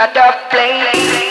li 0.00 1.30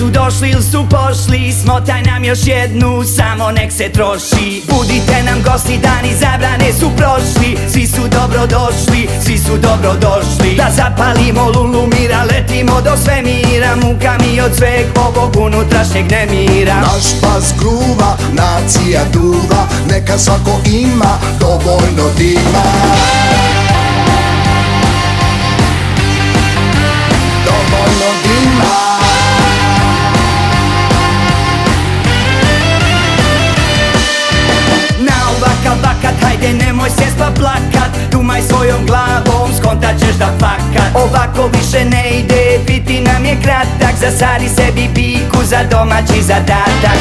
su 0.00 0.10
došli 0.10 0.50
ili 0.50 0.62
su 0.62 0.86
pošli. 0.90 1.52
Smotaj 1.52 2.02
nam 2.02 2.24
još 2.24 2.38
jednu, 2.46 3.02
samo 3.16 3.50
nek 3.50 3.72
se 3.72 3.88
troši. 3.92 4.62
Budite 4.70 5.22
nam 5.26 5.42
gosti, 5.42 5.78
dani 5.82 6.14
zabrane 6.14 6.72
su 6.72 6.90
prošli. 6.96 7.58
Svi 7.72 7.86
su 7.86 8.02
dobro 8.02 8.46
došli, 8.46 9.08
svi 9.24 9.38
su 9.38 9.56
dobro 9.56 9.94
došli. 9.94 10.56
Da 10.56 10.70
zapalimo 10.76 11.52
lulu 11.54 11.89
letimo 12.80 12.96
do 12.96 12.96
svemira 12.96 13.76
Muka 13.76 14.16
mi 14.20 14.40
od 14.40 14.56
sveg 14.56 14.86
ovog 14.96 15.36
unutrašnjeg 15.36 16.10
nemira. 16.10 16.74
Naš 16.74 17.20
pas 17.22 17.54
gruva, 17.58 18.16
nacija 18.32 19.04
duva 19.12 19.66
Neka 19.90 20.18
svako 20.18 20.60
ima 20.66 21.18
dovoljno 21.40 22.10
dima. 22.18 22.64
Dovoljno 27.44 28.10
dima. 28.22 28.90
Nemoj 36.58 36.90
sjest 36.90 37.16
pa 37.18 37.30
plakat. 37.38 37.90
Dumaj 38.12 38.42
svojom 38.42 38.86
glavom, 38.86 39.50
skontat 39.58 39.98
ćeš 39.98 40.14
da 40.18 40.26
fakat. 40.40 40.94
Ovako 40.94 41.50
više 41.52 41.84
ne 41.84 42.09
kratak 43.42 43.94
Zasadi 44.00 44.48
sebi 44.48 44.88
piku 44.94 45.44
za 45.44 45.64
domaći 45.70 46.22
zadatak 46.22 46.98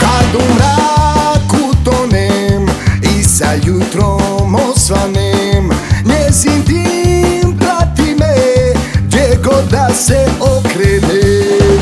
Kad 0.00 0.34
u 0.34 0.54
mraku 0.54 1.74
tonem 1.84 2.66
i 3.02 3.22
sa 3.22 3.52
jutrom 3.66 4.54
osvanem 4.54 5.70
Njezin 6.04 6.62
dim 6.66 7.20
me 8.18 8.34
gdje 9.06 9.38
god 9.44 9.64
da 9.70 9.94
se 9.94 10.26
okrenem. 10.40 11.80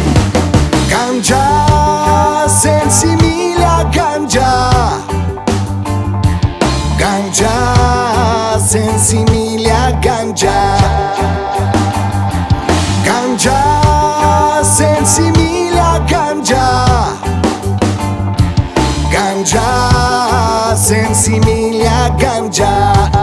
Kanđa 0.91 1.48
sense 2.69 3.07
mila 3.23 3.75
ganja. 3.97 4.51
Ganja, 7.01 7.55
sense 8.71 9.15
mila 9.31 9.81
ganja. 10.05 10.57
Ganja, 13.07 13.59
sense 14.77 15.25
mila 15.37 15.91
ganja. 16.11 16.67
Ganja, 19.13 19.69
sense 20.77 21.29
ganja. 22.21 23.18